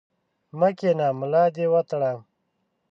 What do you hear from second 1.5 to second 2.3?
دي وتړه!